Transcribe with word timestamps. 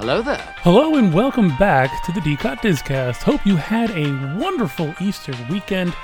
Hello 0.00 0.22
there. 0.22 0.54
Hello 0.62 0.94
and 0.94 1.12
welcome 1.12 1.54
back 1.58 2.02
to 2.06 2.12
the 2.12 2.22
D-COT 2.22 2.62
Discast. 2.62 3.22
Hope 3.22 3.44
you 3.44 3.56
had 3.56 3.90
a 3.90 4.34
wonderful 4.38 4.94
Easter 4.98 5.34
weekend. 5.50 5.94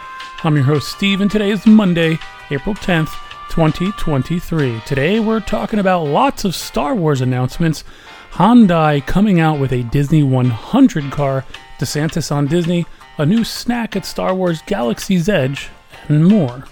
I'm 0.44 0.54
your 0.54 0.66
host 0.66 0.88
Steve, 0.88 1.22
and 1.22 1.30
today 1.30 1.48
is 1.48 1.64
Monday, 1.66 2.18
April 2.50 2.74
10th, 2.74 3.14
2023. 3.48 4.82
Today 4.84 5.18
we're 5.18 5.40
talking 5.40 5.78
about 5.78 6.04
lots 6.04 6.44
of 6.44 6.54
Star 6.54 6.94
Wars 6.94 7.22
announcements, 7.22 7.84
Hyundai 8.32 9.04
coming 9.06 9.40
out 9.40 9.58
with 9.58 9.72
a 9.72 9.84
Disney 9.84 10.22
100 10.22 11.10
car, 11.10 11.46
DeSantis 11.80 12.30
on 12.30 12.48
Disney, 12.48 12.84
a 13.16 13.24
new 13.24 13.44
snack 13.44 13.96
at 13.96 14.04
Star 14.04 14.34
Wars 14.34 14.60
Galaxy's 14.66 15.30
Edge, 15.30 15.70
and 16.08 16.26
more. 16.26 16.64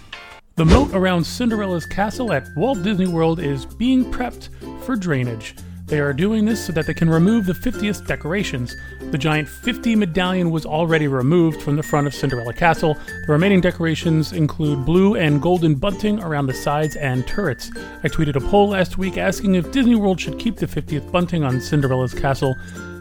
The 0.56 0.66
moat 0.66 0.93
around 0.93 1.25
Cinderella's 1.25 1.86
castle 1.86 2.34
at 2.34 2.54
Walt 2.54 2.82
Disney 2.82 3.06
World 3.06 3.41
is 3.41 3.64
being 3.64 4.12
prepped 4.12 4.50
for 4.84 4.95
drainage. 4.95 5.54
They 5.87 6.01
are 6.01 6.14
doing 6.14 6.46
this 6.46 6.64
so 6.64 6.73
that 6.73 6.87
they 6.87 6.95
can 6.95 7.11
remove 7.11 7.45
the 7.45 7.53
50th 7.53 8.07
decorations. 8.07 8.75
The 9.11 9.18
giant 9.18 9.49
50 9.49 9.96
medallion 9.96 10.50
was 10.50 10.64
already 10.64 11.08
removed 11.08 11.61
from 11.61 11.77
the 11.77 11.82
front 11.82 12.07
of 12.07 12.14
Cinderella 12.14 12.54
Castle. 12.54 12.95
The 12.95 13.32
remaining 13.32 13.61
decorations 13.61 14.32
include 14.32 14.86
blue 14.86 15.17
and 15.17 15.43
golden 15.43 15.75
bunting 15.75 16.22
around 16.22 16.46
the 16.46 16.55
sides 16.55 16.96
and 16.96 17.27
turrets. 17.27 17.71
I 18.03 18.08
tweeted 18.08 18.36
a 18.36 18.41
poll 18.41 18.71
last 18.71 18.96
week 18.96 19.18
asking 19.18 19.57
if 19.57 19.72
Disney 19.72 19.94
World 19.94 20.18
should 20.18 20.39
keep 20.39 20.57
the 20.57 20.67
50th 20.67 21.13
bunting 21.13 21.44
on 21.44 21.61
Cinderella's 21.61 22.14
castle. 22.14 22.55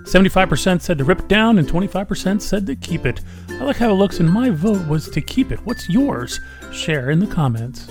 75% 0.03 0.81
said 0.81 0.97
to 0.97 1.05
rip 1.05 1.19
it 1.19 1.29
down, 1.29 1.57
and 1.57 1.67
25% 1.67 2.41
said 2.41 2.65
to 2.65 2.75
keep 2.75 3.05
it. 3.05 3.21
I 3.49 3.63
like 3.63 3.77
how 3.77 3.91
it 3.91 3.95
looks, 3.95 4.19
and 4.19 4.29
my 4.29 4.49
vote 4.49 4.85
was 4.89 5.09
to 5.11 5.21
keep 5.21 5.53
it. 5.53 5.65
What's 5.65 5.89
yours? 5.89 6.37
Share 6.73 7.11
in 7.11 7.19
the 7.19 7.27
comments. 7.27 7.87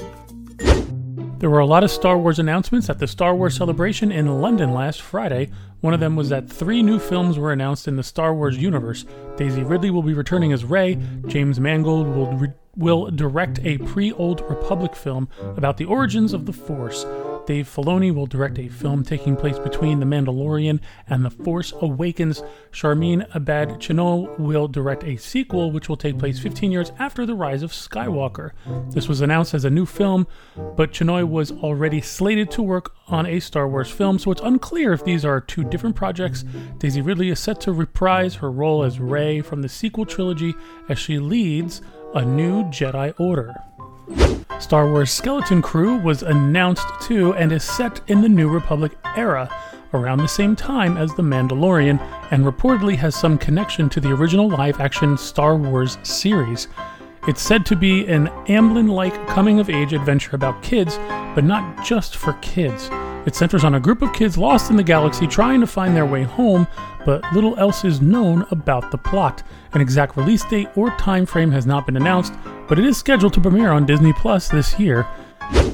There 1.43 1.51
were 1.51 1.59
a 1.59 1.67
lot 1.67 1.83
of 1.83 1.91
Star 1.91 2.17
Wars 2.17 2.39
announcements 2.39 2.89
at 2.89 3.01
the 3.01 3.09
Star 3.09 3.35
Wars 3.35 3.57
celebration 3.57 4.13
in 4.13 4.41
London 4.41 4.73
last 4.73 5.03
Friday. 5.03 5.51
One 5.81 5.93
of 5.93 5.99
them 5.99 6.15
was 6.15 6.29
that 6.29 6.49
three 6.49 6.85
new 6.85 7.01
films 7.01 7.37
were 7.37 7.51
announced 7.51 7.89
in 7.89 7.97
the 7.97 8.05
Star 8.05 8.33
Wars 8.33 8.59
universe. 8.59 9.05
Daisy 9.37 9.65
Ridley 9.65 9.91
will 9.91 10.05
be 10.05 10.15
returning 10.15 10.53
as 10.53 10.65
Rey. 10.65 11.01
James 11.27 11.59
Mangold 11.59 12.07
will 12.07 12.33
re- 12.35 12.53
will 12.77 13.11
direct 13.11 13.59
a 13.65 13.79
pre-Old 13.79 14.41
Republic 14.43 14.95
film 14.95 15.29
about 15.57 15.79
the 15.79 15.85
origins 15.85 16.33
of 16.33 16.47
the 16.47 16.53
Force. 16.53 17.05
Dave 17.47 17.69
Filoni 17.69 18.15
will 18.15 18.27
direct 18.27 18.59
a 18.59 18.69
film 18.69 19.03
taking 19.03 19.37
place 19.37 19.59
between 19.59 20.01
The 20.01 20.07
Mandalorian 20.07 20.81
and 21.09 21.25
The 21.25 21.31
Force 21.31 21.73
Awakens. 21.81 22.43
Sharmeen 22.71 23.29
Obaid-Chinoy 23.33 24.39
will 24.39 24.69
direct 24.69 25.05
a 25.05 25.17
sequel 25.17 25.73
which 25.73 25.89
will 25.89 25.97
take 25.97 26.19
place 26.19 26.39
15 26.39 26.71
years 26.71 26.93
after 26.99 27.27
the 27.27 27.35
rise 27.35 27.63
of 27.63 27.73
Skywalker. 27.73 28.51
This 28.91 29.09
was 29.09 29.21
announced 29.21 29.55
as 29.55 29.65
a 29.65 29.71
new 29.71 29.87
film, 29.87 30.27
but 30.77 30.93
Chinoy 30.93 31.29
was 31.29 31.51
already 31.51 32.01
slated 32.01 32.51
to 32.53 32.63
work 32.63 32.93
on 33.09 33.27
a 33.27 33.41
Star 33.41 33.69
Wars 33.69 33.91
film, 33.91 34.19
so 34.19 34.31
it's 34.31 34.41
unclear 34.43 34.93
if 34.93 35.05
these 35.05 35.25
are 35.25 35.41
two 35.41 35.65
different 35.65 35.97
projects. 35.97 36.45
Daisy 36.79 37.01
Ridley 37.01 37.31
is 37.31 37.41
set 37.41 37.61
to 37.63 37.73
reprise 37.73 38.37
her 38.37 38.51
role 38.51 38.85
as 38.85 39.01
Rey 39.01 39.41
from 39.41 39.63
the 39.63 39.69
sequel 39.69 40.07
trilogy 40.07 40.55
as 40.89 40.99
she 40.99 41.19
leads 41.19 41.83
a 42.15 42.25
new 42.25 42.63
Jedi 42.65 43.19
Order. 43.19 43.55
Star 44.61 44.91
Wars 44.91 45.11
Skeleton 45.11 45.61
Crew 45.61 45.99
was 45.99 46.23
announced 46.23 46.87
too 47.01 47.35
and 47.35 47.53
is 47.53 47.65
set 47.65 48.01
in 48.09 48.23
the 48.23 48.29
New 48.29 48.49
Republic 48.49 48.93
era, 49.17 49.49
around 49.93 50.19
the 50.19 50.29
same 50.29 50.57
time 50.57 50.97
as 50.97 51.15
The 51.15 51.23
Mandalorian, 51.23 52.01
and 52.31 52.45
reportedly 52.45 52.97
has 52.97 53.15
some 53.15 53.37
connection 53.37 53.89
to 53.91 54.01
the 54.01 54.13
original 54.13 54.49
live 54.49 54.81
action 54.81 55.19
Star 55.19 55.57
Wars 55.57 55.99
series. 56.03 56.69
It's 57.29 57.43
said 57.43 57.67
to 57.67 57.77
be 57.77 58.07
an 58.07 58.29
Amblin 58.47 58.89
like 58.89 59.15
coming 59.29 59.61
of 59.61 59.71
age 59.71 59.93
adventure 59.93 60.35
about 60.35 60.63
kids, 60.63 60.97
but 61.35 61.45
not 61.45 61.85
just 61.85 62.17
for 62.17 62.33
kids. 62.35 62.89
It 63.27 63.37
centers 63.37 63.63
on 63.63 63.77
a 63.77 63.81
group 63.81 64.03
of 64.03 64.13
kids 64.13 64.37
lost 64.37 64.71
in 64.71 64.77
the 64.77 64.83
galaxy 64.83 65.29
trying 65.29 65.61
to 65.61 65.67
find 65.67 65.97
their 65.97 66.07
way 66.07 66.25
home, 66.25 66.67
but 67.05 67.23
little 67.33 67.57
else 67.59 67.85
is 67.85 68.01
known 68.01 68.45
about 68.51 68.91
the 68.91 68.99
plot. 68.99 69.45
An 69.75 69.81
exact 69.81 70.17
release 70.17 70.45
date 70.45 70.69
or 70.75 70.91
time 70.97 71.27
frame 71.27 71.53
has 71.53 71.65
not 71.65 71.87
been 71.87 71.97
announced, 71.97 72.33
but 72.73 72.79
it 72.79 72.87
is 72.87 72.97
scheduled 72.97 73.35
to 73.35 73.41
premiere 73.43 73.71
on 73.71 73.85
Disney 73.85 74.15
Plus 74.15 74.49
this 74.49 74.81
year. 74.81 75.07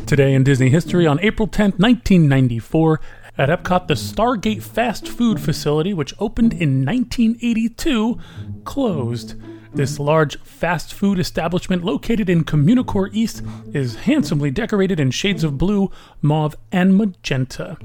Today 0.04 0.34
in 0.34 0.42
Disney 0.42 0.69
history, 0.69 1.06
on 1.06 1.20
April 1.20 1.47
10, 1.47 1.75
1994, 1.76 3.00
at 3.38 3.48
Epcot, 3.48 3.86
the 3.86 3.94
Stargate 3.94 4.64
fast 4.64 5.06
food 5.06 5.41
facility, 5.41 5.94
which 5.94 6.12
opened 6.19 6.54
in 6.54 6.84
1982, 6.84 8.19
closed. 8.64 9.37
This 9.75 9.99
large 9.99 10.39
fast 10.41 10.95
food 10.95 11.19
establishment 11.19 11.84
located 11.84 12.29
in 12.29 12.45
Communicore 12.45 13.11
East 13.12 13.43
is 13.73 13.97
handsomely 13.97 14.51
decorated 14.51 14.99
in 14.99 15.11
shades 15.11 15.45
of 15.45 15.59
blue, 15.59 15.91
mauve, 16.23 16.56
and 16.73 16.97
magenta. 16.97 17.77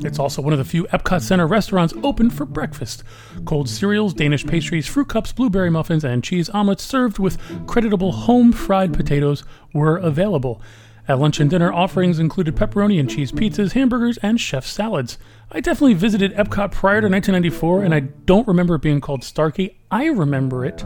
It's 0.00 0.18
also 0.18 0.42
one 0.42 0.52
of 0.52 0.58
the 0.58 0.64
few 0.64 0.84
Epcot 0.84 1.22
Center 1.22 1.46
restaurants 1.46 1.94
open 2.02 2.30
for 2.30 2.44
breakfast. 2.44 3.04
Cold 3.44 3.68
cereals, 3.68 4.14
Danish 4.14 4.46
pastries, 4.46 4.86
fruit 4.86 5.08
cups, 5.08 5.32
blueberry 5.32 5.70
muffins, 5.70 6.04
and 6.04 6.24
cheese 6.24 6.48
omelets 6.50 6.82
served 6.82 7.18
with 7.18 7.38
creditable 7.66 8.12
home 8.12 8.52
fried 8.52 8.92
potatoes 8.92 9.44
were 9.72 9.96
available. 9.98 10.60
At 11.06 11.18
lunch 11.18 11.38
and 11.38 11.50
dinner, 11.50 11.70
offerings 11.72 12.18
included 12.18 12.56
pepperoni 12.56 12.98
and 12.98 13.10
cheese 13.10 13.30
pizzas, 13.30 13.72
hamburgers, 13.72 14.16
and 14.18 14.40
chef 14.40 14.64
salads. 14.66 15.18
I 15.50 15.60
definitely 15.60 15.94
visited 15.94 16.32
Epcot 16.32 16.72
prior 16.72 17.02
to 17.02 17.08
1994, 17.08 17.82
and 17.82 17.94
I 17.94 18.00
don't 18.00 18.48
remember 18.48 18.76
it 18.76 18.82
being 18.82 19.02
called 19.02 19.20
Stargate. 19.20 19.76
I 19.90 20.06
remember 20.06 20.64
it 20.64 20.82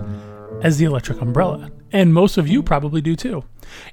as 0.61 0.79
the 0.79 0.87
Electric 0.87 1.21
Umbrella, 1.21 1.71
and 1.93 2.13
most 2.13 2.37
of 2.37 2.49
you 2.49 2.65
probably 2.65 3.01
do 3.01 3.15
too. 3.15 3.45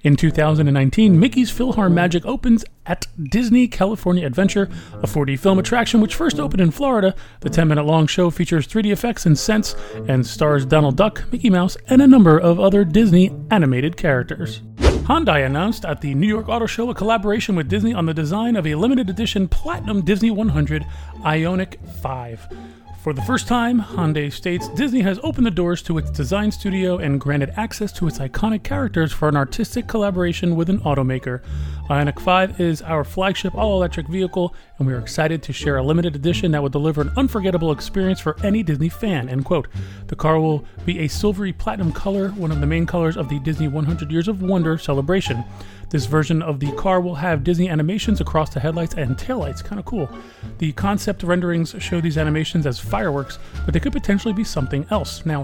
In 0.02 0.16
2019, 0.16 1.20
Mickey's 1.20 1.52
PhilharMagic 1.52 2.26
opens 2.26 2.66
at 2.88 3.06
Disney 3.30 3.68
California 3.68 4.26
Adventure, 4.26 4.70
a 4.94 5.08
4D 5.08 5.38
film 5.38 5.60
attraction 5.60 6.02
which 6.02 6.16
first 6.16 6.40
opened 6.40 6.62
in 6.62 6.72
Florida. 6.72 7.14
The 7.42 7.52
10 7.52 7.68
minute 7.68 7.86
long 7.86 8.08
show 8.08 8.32
features 8.32 8.68
3D 8.68 8.92
effects 8.92 9.28
and 9.28 9.38
scents 9.38 9.76
and 10.08 10.26
stars 10.26 10.66
Donald 10.66 10.98
Duck, 10.98 11.24
Mickey 11.32 11.52
Mouse, 11.52 11.78
and 11.88 12.02
a 12.02 12.08
number 12.08 12.38
of 12.38 12.60
other 12.60 12.84
Disney 12.84 13.32
animated 13.52 13.96
characters. 13.96 14.62
Hyundai 15.06 15.46
announced 15.46 15.86
at 15.86 16.02
the 16.02 16.16
New 16.16 16.28
York 16.28 16.50
Auto 16.50 16.66
Show 16.66 16.90
a 16.90 16.96
collaboration 16.96 17.56
with 17.56 17.70
Disney 17.70 17.94
on 17.94 18.08
the 18.08 18.14
design 18.14 18.56
of 18.56 18.66
a 18.66 18.74
limited 18.74 19.08
edition 19.08 19.48
Platinum 19.48 20.02
Disney 20.02 20.32
100 20.32 20.84
Ioniq 21.18 21.78
5. 22.02 22.48
For 23.06 23.14
the 23.14 23.22
first 23.22 23.48
time, 23.48 23.80
Hyundai 23.80 24.34
states 24.34 24.68
Disney 24.70 25.02
has 25.02 25.20
opened 25.22 25.46
the 25.46 25.52
doors 25.52 25.84
to 25.84 26.00
its 26.00 26.10
design 26.10 26.52
studio 26.52 26.98
and 26.98 27.22
granted 27.22 27.54
access 27.56 27.92
to 27.92 28.08
its 28.08 28.18
iconic 28.18 28.64
characters 28.64 29.14
for 29.14 29.30
an 29.30 29.36
artistic 29.36 29.86
collaboration 29.86 30.56
with 30.56 30.72
an 30.72 30.80
automaker. 30.80 31.44
Ioniq 31.88 32.20
5 32.20 32.60
is 32.60 32.82
our 32.82 33.04
flagship 33.04 33.54
all 33.54 33.76
electric 33.76 34.08
vehicle, 34.08 34.56
and 34.80 34.88
we 34.88 34.94
are 34.96 34.98
excited 34.98 35.44
to 35.44 35.54
share 35.54 35.78
a 35.78 35.84
limited 35.84 36.16
edition 36.16 36.52
that 36.54 36.64
will 36.64 36.70
deliver 36.70 37.02
an 37.02 37.12
unforgettable 37.16 37.72
experience 37.72 38.20
for 38.20 38.44
any 38.44 38.64
Disney 38.64 38.90
fan. 38.90 39.30
End 39.30 39.46
quote. 39.46 39.68
The 40.08 40.16
car 40.16 40.40
will 40.40 40.66
be 40.84 41.02
a 41.02 41.08
silvery 41.08 41.54
platinum 41.54 41.92
color, 41.92 42.30
one 42.30 42.52
of 42.52 42.60
the 42.60 42.66
main 42.66 42.88
colors 42.88 43.18
of 43.18 43.30
the 43.30 43.38
Disney 43.42 43.68
100 43.68 44.10
Years 44.10 44.28
of 44.28 44.42
Wonder 44.42 44.80
celebration. 44.80 45.44
This 45.92 46.08
version 46.08 46.42
of 46.42 46.60
the 46.60 46.72
car 46.72 47.00
will 47.00 47.16
have 47.16 47.44
Disney 47.44 47.70
animations 47.70 48.20
across 48.20 48.52
the 48.52 48.60
headlights 48.60 48.96
and 48.96 49.16
taillights. 49.16 49.64
Kind 49.64 49.80
of 49.80 49.86
cool. 49.86 50.10
The 50.58 50.72
concept 50.72 51.22
renderings 51.22 51.76
show 51.78 52.02
these 52.02 52.18
animations 52.18 52.66
as 52.66 52.80
fireworks, 52.96 53.40
but 53.66 53.74
they 53.74 53.80
could 53.82 53.92
potentially 53.92 54.34
be 54.34 54.46
something 54.46 54.86
else. 54.90 55.26
Now, 55.26 55.42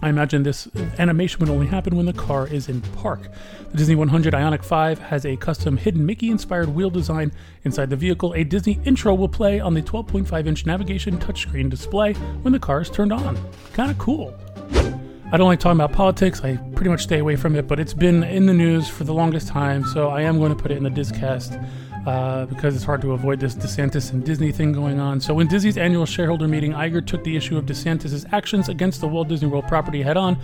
I 0.00 0.08
imagine 0.08 0.42
this 0.42 0.68
animation 0.98 1.40
would 1.40 1.50
only 1.50 1.66
happen 1.66 1.96
when 1.96 2.06
the 2.06 2.14
car 2.14 2.46
is 2.46 2.70
in 2.70 2.80
park. 3.02 3.28
The 3.72 3.76
Disney 3.76 3.94
100 3.94 4.32
Ioniq 4.32 4.64
5 4.64 4.98
has 4.98 5.26
a 5.26 5.36
custom 5.36 5.76
hidden 5.76 6.06
Mickey 6.06 6.30
inspired 6.30 6.70
wheel 6.70 6.88
design 6.88 7.30
inside 7.64 7.90
the 7.90 7.96
vehicle. 7.96 8.32
A 8.32 8.42
Disney 8.42 8.80
intro 8.86 9.14
will 9.14 9.28
play 9.28 9.60
on 9.60 9.74
the 9.74 9.82
12.5 9.82 10.46
inch 10.46 10.64
navigation 10.64 11.18
touchscreen 11.18 11.68
display 11.68 12.14
when 12.40 12.52
the 12.52 12.58
car 12.58 12.80
is 12.80 12.88
turned 12.88 13.12
on. 13.12 13.38
Kind 13.74 13.90
of 13.90 13.98
cool. 13.98 14.34
I 15.30 15.36
don't 15.36 15.48
like 15.48 15.60
talking 15.60 15.78
about 15.78 15.92
politics. 15.92 16.40
I 16.42 16.56
pretty 16.74 16.88
much 16.88 17.02
stay 17.02 17.18
away 17.18 17.36
from 17.36 17.54
it, 17.54 17.68
but 17.68 17.80
it's 17.80 17.94
been 17.94 18.24
in 18.24 18.46
the 18.46 18.54
news 18.54 18.88
for 18.88 19.04
the 19.04 19.14
longest 19.14 19.46
time, 19.46 19.84
so 19.84 20.08
I 20.08 20.22
am 20.22 20.38
going 20.38 20.56
to 20.56 20.62
put 20.62 20.70
it 20.70 20.78
in 20.78 20.84
the 20.84 20.90
Discast 20.90 21.52
uh, 22.06 22.46
because 22.46 22.74
it's 22.74 22.84
hard 22.84 23.00
to 23.02 23.12
avoid 23.12 23.38
this 23.40 23.54
DeSantis 23.54 24.12
and 24.12 24.24
Disney 24.24 24.52
thing 24.52 24.72
going 24.72 24.98
on. 24.98 25.20
So, 25.20 25.38
in 25.40 25.46
Disney's 25.46 25.78
annual 25.78 26.06
shareholder 26.06 26.48
meeting, 26.48 26.72
Iger 26.72 27.04
took 27.04 27.22
the 27.24 27.36
issue 27.36 27.56
of 27.56 27.66
DeSantis' 27.66 28.26
actions 28.32 28.68
against 28.68 29.00
the 29.00 29.08
Walt 29.08 29.28
Disney 29.28 29.48
World 29.48 29.68
property 29.68 30.02
head 30.02 30.16
on, 30.16 30.36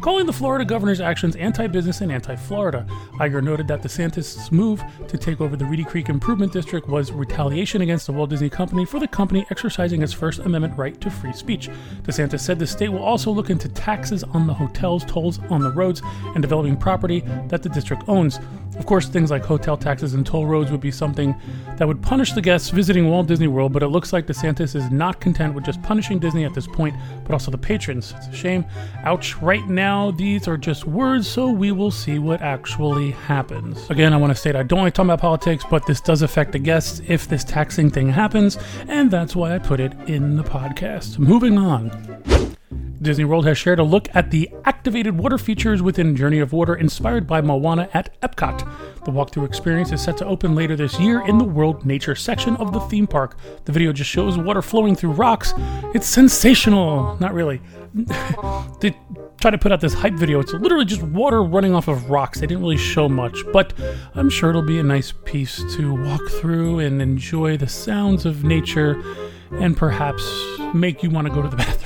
calling 0.00 0.26
the 0.26 0.32
Florida 0.32 0.64
governor's 0.64 1.00
actions 1.00 1.36
anti 1.36 1.66
business 1.66 2.00
and 2.00 2.10
anti 2.10 2.34
Florida. 2.36 2.86
Iger 3.20 3.42
noted 3.42 3.68
that 3.68 3.82
DeSantis' 3.82 4.50
move 4.50 4.82
to 5.08 5.16
take 5.16 5.40
over 5.40 5.56
the 5.56 5.64
Reedy 5.64 5.84
Creek 5.84 6.08
Improvement 6.08 6.52
District 6.52 6.88
was 6.88 7.12
retaliation 7.12 7.82
against 7.82 8.06
the 8.06 8.12
Walt 8.12 8.30
Disney 8.30 8.50
Company 8.50 8.84
for 8.84 8.98
the 8.98 9.08
company 9.08 9.46
exercising 9.50 10.02
its 10.02 10.12
First 10.12 10.40
Amendment 10.40 10.76
right 10.76 11.00
to 11.00 11.10
free 11.10 11.32
speech. 11.32 11.70
DeSantis 12.02 12.40
said 12.40 12.58
the 12.58 12.66
state 12.66 12.88
will 12.88 13.02
also 13.02 13.30
look 13.30 13.50
into 13.50 13.68
taxes 13.68 14.24
on 14.24 14.46
the 14.46 14.54
hotels, 14.54 15.04
tolls 15.04 15.38
on 15.50 15.60
the 15.60 15.70
roads, 15.70 16.02
and 16.34 16.42
developing 16.42 16.76
property 16.76 17.20
that 17.48 17.62
the 17.62 17.68
district 17.68 18.02
owns. 18.08 18.40
Of 18.76 18.86
course, 18.86 19.08
things 19.08 19.30
like 19.30 19.44
hotel 19.44 19.76
taxes 19.76 20.14
and 20.14 20.26
toll 20.26 20.46
roads 20.46 20.70
would 20.70 20.80
be 20.80 20.90
something 20.90 21.34
that 21.76 21.86
would 21.86 22.02
punish 22.02 22.32
the 22.32 22.42
guests 22.42 22.70
visiting 22.70 23.08
Walt 23.08 23.26
Disney 23.26 23.46
World, 23.46 23.72
but 23.72 23.82
it 23.82 23.88
looks 23.88 24.12
like 24.12 24.26
DeSantis 24.26 24.74
is 24.74 24.90
not 24.90 25.20
content 25.20 25.54
with 25.54 25.64
just 25.64 25.82
punishing 25.82 26.18
Disney 26.18 26.44
at 26.44 26.54
this 26.54 26.66
point, 26.66 26.94
but 27.24 27.32
also 27.32 27.50
the 27.50 27.58
patrons. 27.58 28.14
It's 28.16 28.28
a 28.28 28.34
shame. 28.34 28.64
Ouch. 29.04 29.36
Right 29.36 29.66
now, 29.68 30.10
these 30.10 30.48
are 30.48 30.56
just 30.56 30.86
words, 30.86 31.28
so 31.28 31.50
we 31.50 31.72
will 31.72 31.90
see 31.90 32.18
what 32.18 32.42
actually 32.42 33.12
happens. 33.12 33.88
Again, 33.90 34.12
I 34.12 34.16
want 34.16 34.32
to 34.32 34.36
state 34.36 34.56
I 34.56 34.62
don't 34.62 34.80
like 34.80 34.94
talking 34.94 35.10
about 35.10 35.20
politics, 35.20 35.64
but 35.70 35.86
this 35.86 36.00
does 36.00 36.22
affect 36.22 36.52
the 36.52 36.58
guests 36.58 37.00
if 37.06 37.28
this 37.28 37.44
taxing 37.44 37.90
thing 37.90 38.08
happens, 38.08 38.58
and 38.88 39.10
that's 39.10 39.36
why 39.36 39.54
I 39.54 39.58
put 39.58 39.80
it 39.80 39.92
in 40.06 40.36
the 40.36 40.44
podcast. 40.44 41.18
Moving 41.18 41.58
on. 41.58 42.53
Disney 43.04 43.24
World 43.24 43.46
has 43.46 43.58
shared 43.58 43.78
a 43.78 43.84
look 43.84 44.08
at 44.14 44.30
the 44.30 44.50
activated 44.64 45.16
water 45.16 45.36
features 45.36 45.82
within 45.82 46.16
Journey 46.16 46.38
of 46.38 46.54
Water 46.54 46.74
inspired 46.74 47.26
by 47.26 47.42
Moana 47.42 47.88
at 47.92 48.18
Epcot. 48.22 48.66
The 49.04 49.10
walkthrough 49.12 49.46
experience 49.46 49.92
is 49.92 50.02
set 50.02 50.16
to 50.16 50.26
open 50.26 50.54
later 50.54 50.74
this 50.74 50.98
year 50.98 51.20
in 51.26 51.36
the 51.36 51.44
World 51.44 51.84
Nature 51.84 52.14
section 52.14 52.56
of 52.56 52.72
the 52.72 52.80
theme 52.80 53.06
park. 53.06 53.36
The 53.66 53.72
video 53.72 53.92
just 53.92 54.08
shows 54.08 54.38
water 54.38 54.62
flowing 54.62 54.96
through 54.96 55.12
rocks. 55.12 55.52
It's 55.94 56.06
sensational. 56.06 57.16
Not 57.20 57.34
really. 57.34 57.60
they 58.80 58.96
try 59.38 59.50
to 59.50 59.58
put 59.58 59.70
out 59.70 59.82
this 59.82 59.92
hype 59.92 60.14
video. 60.14 60.40
It's 60.40 60.54
literally 60.54 60.86
just 60.86 61.02
water 61.02 61.42
running 61.42 61.74
off 61.74 61.88
of 61.88 62.08
rocks. 62.08 62.40
They 62.40 62.46
didn't 62.46 62.62
really 62.62 62.78
show 62.78 63.08
much, 63.10 63.36
but 63.52 63.74
I'm 64.14 64.30
sure 64.30 64.48
it'll 64.48 64.62
be 64.62 64.80
a 64.80 64.82
nice 64.82 65.12
piece 65.24 65.58
to 65.76 65.94
walk 65.94 66.26
through 66.40 66.78
and 66.78 67.02
enjoy 67.02 67.58
the 67.58 67.68
sounds 67.68 68.24
of 68.24 68.44
nature 68.44 69.02
and 69.52 69.76
perhaps 69.76 70.24
make 70.72 71.02
you 71.02 71.10
want 71.10 71.28
to 71.28 71.32
go 71.34 71.42
to 71.42 71.48
the 71.48 71.56
bathroom. 71.58 71.83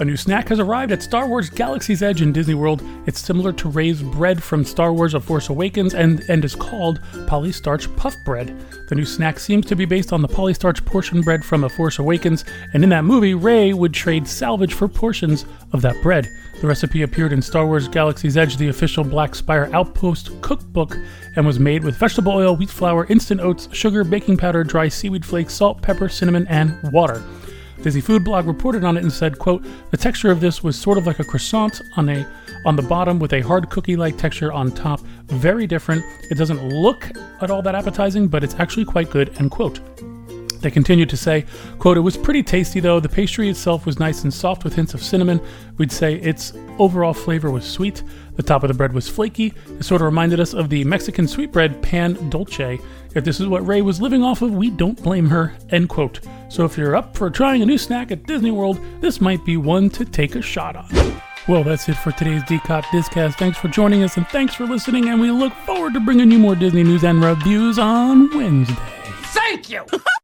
A 0.00 0.04
new 0.04 0.16
snack 0.16 0.48
has 0.48 0.58
arrived 0.58 0.92
at 0.92 1.02
Star 1.02 1.28
Wars 1.28 1.50
Galaxy's 1.50 2.02
Edge 2.02 2.22
in 2.22 2.32
Disney 2.32 2.54
World. 2.54 2.82
It's 3.04 3.20
similar 3.20 3.52
to 3.52 3.68
Rey's 3.68 4.00
bread 4.00 4.42
from 4.42 4.64
Star 4.64 4.94
Wars 4.94 5.12
A 5.12 5.20
Force 5.20 5.50
Awakens 5.50 5.92
and, 5.92 6.20
and 6.20 6.42
is 6.42 6.54
called 6.54 7.02
Polystarch 7.26 7.94
Puff 7.98 8.16
Bread. 8.24 8.58
The 8.88 8.94
new 8.94 9.04
snack 9.04 9.38
seems 9.38 9.66
to 9.66 9.76
be 9.76 9.84
based 9.84 10.14
on 10.14 10.22
the 10.22 10.28
polystarch 10.28 10.86
portion 10.86 11.20
bread 11.20 11.44
from 11.44 11.64
A 11.64 11.68
Force 11.68 11.98
Awakens, 11.98 12.46
and 12.72 12.82
in 12.82 12.88
that 12.88 13.04
movie, 13.04 13.34
Rey 13.34 13.74
would 13.74 13.92
trade 13.92 14.26
salvage 14.26 14.72
for 14.72 14.88
portions 14.88 15.44
of 15.74 15.82
that 15.82 16.02
bread. 16.02 16.26
The 16.62 16.66
recipe 16.66 17.02
appeared 17.02 17.34
in 17.34 17.42
Star 17.42 17.66
Wars 17.66 17.86
Galaxy's 17.86 18.38
Edge, 18.38 18.56
the 18.56 18.68
official 18.68 19.04
Black 19.04 19.34
Spire 19.34 19.68
Outpost 19.74 20.40
cookbook, 20.40 20.96
and 21.36 21.44
was 21.44 21.60
made 21.60 21.84
with 21.84 21.98
vegetable 21.98 22.32
oil, 22.32 22.56
wheat 22.56 22.70
flour, 22.70 23.04
instant 23.10 23.42
oats, 23.42 23.68
sugar, 23.76 24.02
baking 24.02 24.38
powder, 24.38 24.64
dry 24.64 24.88
seaweed 24.88 25.26
flakes, 25.26 25.52
salt, 25.52 25.82
pepper, 25.82 26.08
cinnamon, 26.08 26.46
and 26.48 26.74
water. 26.90 27.22
Disney 27.82 28.00
Food 28.00 28.24
Blog 28.24 28.46
reported 28.46 28.84
on 28.84 28.96
it 28.96 29.02
and 29.02 29.12
said, 29.12 29.38
quote, 29.38 29.64
the 29.90 29.96
texture 29.96 30.30
of 30.30 30.40
this 30.40 30.62
was 30.62 30.78
sort 30.78 30.98
of 30.98 31.06
like 31.06 31.18
a 31.18 31.24
croissant 31.24 31.80
on 31.96 32.08
a 32.08 32.26
on 32.66 32.76
the 32.76 32.82
bottom 32.82 33.18
with 33.18 33.32
a 33.32 33.40
hard 33.40 33.70
cookie-like 33.70 34.18
texture 34.18 34.52
on 34.52 34.70
top. 34.70 35.00
Very 35.26 35.66
different. 35.66 36.04
It 36.30 36.36
doesn't 36.36 36.68
look 36.68 37.10
at 37.40 37.50
all 37.50 37.62
that 37.62 37.74
appetizing, 37.74 38.28
but 38.28 38.44
it's 38.44 38.54
actually 38.56 38.84
quite 38.84 39.10
good, 39.10 39.34
end 39.38 39.50
quote. 39.50 39.80
They 40.60 40.70
continued 40.70 41.08
to 41.10 41.16
say, 41.16 41.46
quote, 41.78 41.96
it 41.96 42.00
was 42.00 42.16
pretty 42.16 42.42
tasty 42.42 42.80
though. 42.80 43.00
The 43.00 43.08
pastry 43.08 43.48
itself 43.48 43.86
was 43.86 43.98
nice 43.98 44.24
and 44.24 44.32
soft 44.32 44.64
with 44.64 44.74
hints 44.74 44.94
of 44.94 45.02
cinnamon. 45.02 45.40
We'd 45.78 45.92
say 45.92 46.16
its 46.16 46.52
overall 46.78 47.14
flavor 47.14 47.50
was 47.50 47.64
sweet. 47.64 48.02
The 48.36 48.42
top 48.42 48.62
of 48.62 48.68
the 48.68 48.74
bread 48.74 48.92
was 48.92 49.08
flaky. 49.08 49.54
It 49.78 49.84
sort 49.84 50.00
of 50.00 50.06
reminded 50.06 50.40
us 50.40 50.54
of 50.54 50.68
the 50.68 50.84
Mexican 50.84 51.26
sweetbread 51.26 51.82
pan 51.82 52.30
dulce. 52.30 52.80
If 53.14 53.24
this 53.24 53.40
is 53.40 53.48
what 53.48 53.66
Rey 53.66 53.82
was 53.82 54.00
living 54.00 54.22
off 54.22 54.42
of, 54.42 54.52
we 54.52 54.70
don't 54.70 55.02
blame 55.02 55.26
her, 55.26 55.54
end 55.70 55.88
quote. 55.88 56.20
So 56.48 56.64
if 56.64 56.76
you're 56.76 56.96
up 56.96 57.16
for 57.16 57.28
trying 57.30 57.62
a 57.62 57.66
new 57.66 57.78
snack 57.78 58.12
at 58.12 58.26
Disney 58.26 58.50
World, 58.50 58.80
this 59.00 59.20
might 59.20 59.44
be 59.44 59.56
one 59.56 59.90
to 59.90 60.04
take 60.04 60.36
a 60.36 60.42
shot 60.42 60.76
on. 60.76 61.20
Well, 61.48 61.64
that's 61.64 61.88
it 61.88 61.94
for 61.94 62.12
today's 62.12 62.42
DCOT 62.44 62.84
Discast. 62.84 63.36
Thanks 63.36 63.58
for 63.58 63.68
joining 63.68 64.04
us 64.04 64.16
and 64.16 64.28
thanks 64.28 64.54
for 64.54 64.66
listening, 64.66 65.08
and 65.08 65.20
we 65.20 65.30
look 65.30 65.52
forward 65.66 65.94
to 65.94 66.00
bringing 66.00 66.30
you 66.30 66.38
more 66.38 66.54
Disney 66.54 66.84
news 66.84 67.02
and 67.02 67.24
reviews 67.24 67.78
on 67.78 68.36
Wednesday. 68.36 68.74
Thank 69.32 69.70
you! 69.70 69.84